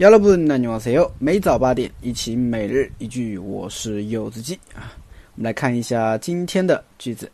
[0.00, 1.12] 여러분안녕하세요。
[1.18, 4.92] 每早八点，一起每日一句，我是柚子鸡啊。
[5.36, 7.30] 我们来看一下今天的句子。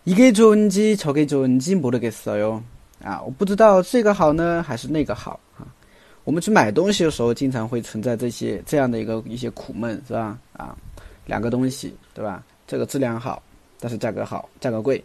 [0.05, 2.62] 이게좋은지저게좋은지모르겠어요
[3.02, 5.48] 啊，我不知道这个好呢，还是那个好啊。
[6.30, 10.38] 我们去买东西的时候，经常会存在这些这样的一个一些苦闷，是吧？
[10.54, 10.78] 啊，
[11.25, 12.43] 两个东西，对吧？
[12.68, 13.42] 这个质量好，
[13.79, 15.04] 但是价格好，价格贵。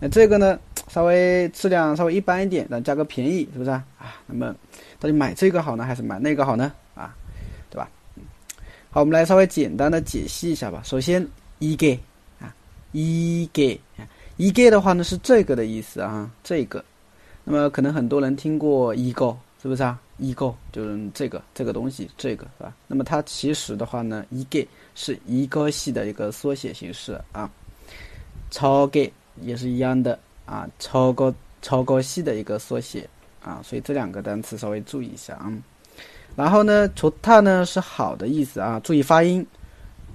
[0.00, 3.84] 那这个呢，稍微质量稍微一般一点，但价格便宜，是不是啊？
[4.00, 4.52] 啊，那么
[4.98, 6.72] 到底买这个好呢，还是买那个好呢？
[6.96, 7.14] 啊，
[7.70, 7.88] 对吧？
[8.90, 10.82] 好，我们来稍微简单的解析一下吧。
[10.84, 11.24] 首先，
[11.60, 11.96] 一个
[12.40, 12.52] 啊，
[12.90, 13.78] 一个
[14.38, 16.84] 一个的话呢是这个的意思啊，这个。
[17.44, 20.00] 那么可能很多人听过一个，是不是啊？
[20.17, 22.73] 一个就是这个这个东西，这个是吧？
[22.87, 27.49] 那么它其实的话呢，一个是一个系的一个缩写形式啊，
[28.51, 29.09] 超个
[29.41, 33.07] 也是一样的啊，超个超个系的一个缩写
[33.41, 35.53] 啊，所以这两个单词稍微注意一下啊。
[36.35, 39.45] 然后呢，좋다呢是好的意思啊，注意发音，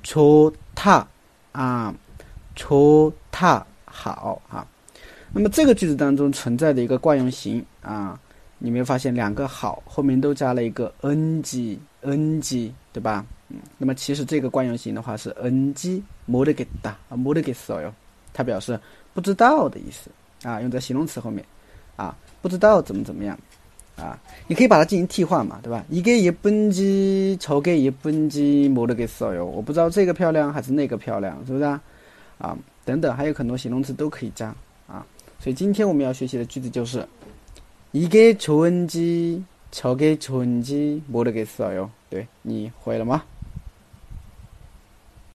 [0.03, 1.07] 좋다
[1.53, 1.95] 啊，
[2.57, 4.67] 좋다好啊。
[5.33, 8.21] 那么这个句子当中存在的一个惯用型啊。
[8.62, 13.26] 你没有发现两个好后面都加了一个 ng ng，对吧？
[13.48, 17.94] 嗯，那么其实这个惯用型的话是 ng modigita modigso 哟，
[18.34, 18.78] 它表示
[19.14, 20.12] 不知道的意思
[20.48, 21.44] 啊，用在形容词后面
[21.96, 23.40] 啊，不知道怎么怎么样
[23.96, 25.84] 啊，你可以把它进行替换嘛，对吧？
[25.90, 31.82] 一个一本机，丑个一本机 modigso 哟，我不知道这个漂亮还是那个漂亮，是不是啊？
[32.38, 34.54] 啊，等等，还有很多形容词都可以加
[34.86, 35.06] 啊，
[35.40, 37.08] 所以今天我们要学习的句子就是。
[37.92, 41.92] 이게 좋은지 저게 좋은지 모르겠어요.
[42.12, 43.26] 네, 이 호엘마.